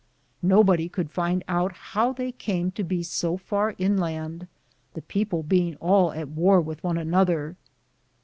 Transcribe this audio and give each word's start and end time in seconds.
Nobody 0.41 0.89
could 0.89 1.11
find 1.11 1.43
out 1.47 1.73
how 1.93 2.11
they 2.11 2.31
came 2.31 2.71
to 2.71 2.83
be 2.83 3.03
so 3.03 3.37
far 3.37 3.75
inland, 3.77 4.47
the 4.95 5.03
peo 5.03 5.25
ple 5.25 5.43
being 5.43 5.75
all 5.75 6.11
at 6.13 6.29
war 6.29 6.59
with 6.59 6.83
one 6.83 6.97
another. 6.97 7.55